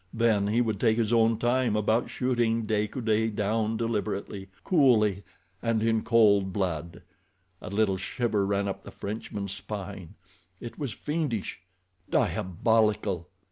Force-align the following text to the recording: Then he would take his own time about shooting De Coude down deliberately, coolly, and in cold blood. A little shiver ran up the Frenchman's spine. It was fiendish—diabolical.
Then 0.15 0.47
he 0.47 0.61
would 0.61 0.79
take 0.79 0.97
his 0.97 1.13
own 1.13 1.37
time 1.37 1.75
about 1.75 2.09
shooting 2.09 2.65
De 2.65 2.87
Coude 2.87 3.35
down 3.35 3.77
deliberately, 3.77 4.49
coolly, 4.63 5.23
and 5.61 5.83
in 5.83 6.01
cold 6.01 6.51
blood. 6.51 7.03
A 7.61 7.69
little 7.69 7.97
shiver 7.97 8.43
ran 8.43 8.67
up 8.67 8.83
the 8.83 8.89
Frenchman's 8.89 9.51
spine. 9.53 10.15
It 10.59 10.79
was 10.79 10.91
fiendish—diabolical. 10.93 13.29